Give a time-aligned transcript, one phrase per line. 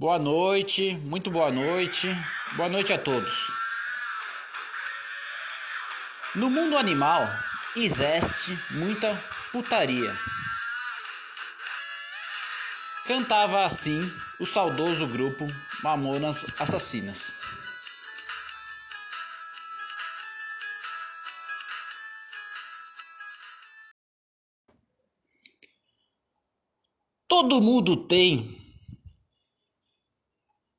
[0.00, 2.08] Boa noite, muito boa noite,
[2.56, 3.52] boa noite a todos.
[6.34, 7.20] No mundo animal
[7.76, 9.14] existe muita
[9.52, 10.16] putaria.
[13.06, 14.00] Cantava assim
[14.40, 15.46] o saudoso grupo
[15.82, 17.34] Mamonas Assassinas.
[27.28, 28.59] Todo mundo tem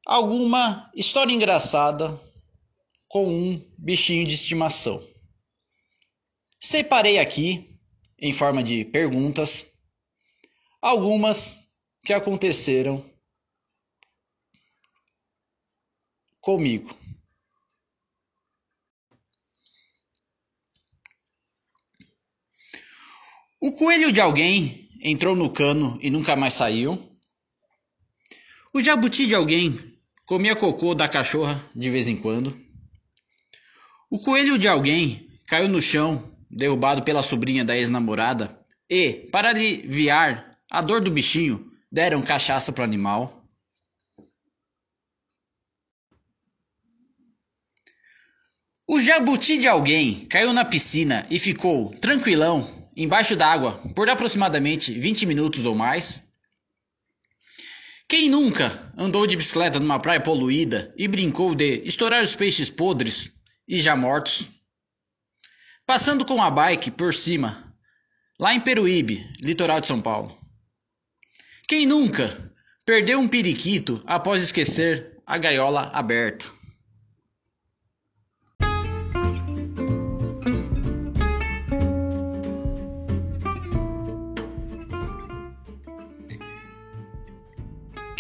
[0.06, 2.20] alguma história engraçada
[3.08, 5.06] com um bichinho de estimação.
[6.60, 7.80] Separei aqui,
[8.20, 9.70] em forma de perguntas,
[10.82, 11.68] algumas
[12.04, 13.04] que aconteceram
[16.40, 16.96] comigo.
[23.60, 27.16] O coelho de alguém entrou no cano e nunca mais saiu.
[28.74, 29.91] O jabuti de alguém
[30.32, 32.58] comia cocô da cachorra de vez em quando.
[34.10, 38.58] O coelho de alguém caiu no chão, derrubado pela sobrinha da ex-namorada,
[38.90, 43.46] e, para aliviar a dor do bichinho, deram cachaça pro animal.
[48.88, 55.26] O jabuti de alguém caiu na piscina e ficou tranquilão embaixo d'água por aproximadamente 20
[55.26, 56.24] minutos ou mais.
[58.12, 63.34] Quem nunca andou de bicicleta numa praia poluída e brincou de estourar os peixes podres
[63.66, 64.50] e já mortos?
[65.86, 67.74] Passando com a bike por cima,
[68.38, 70.38] lá em Peruíbe, litoral de São Paulo.
[71.70, 72.54] Quem nunca
[72.86, 76.44] perdeu um periquito após esquecer a gaiola aberta?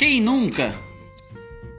[0.02, 0.74] Quem nunca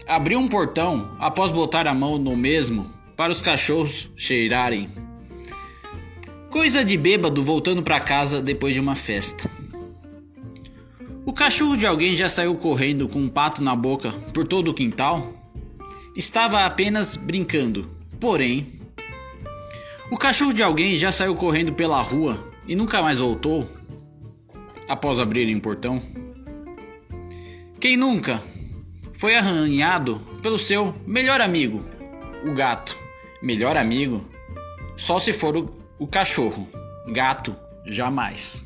[0.06, 4.88] abriu um portão após botar a mão no mesmo para os cachorros cheirarem?
[6.48, 9.50] Coisa de bêbado voltando para casa depois de uma festa.
[11.26, 14.74] O cachorro de alguém já saiu correndo com um pato na boca por todo o
[14.74, 15.34] quintal?
[16.16, 17.90] Estava apenas brincando,
[18.20, 18.68] porém.
[20.12, 23.68] O cachorro de alguém já saiu correndo pela rua e nunca mais voltou
[24.88, 26.00] após abrirem o portão?
[27.82, 28.40] Quem nunca
[29.12, 31.84] foi arranhado pelo seu melhor amigo,
[32.48, 32.96] o gato?
[33.42, 34.24] Melhor amigo?
[34.96, 36.68] Só se for o, o cachorro.
[37.08, 38.62] Gato, jamais.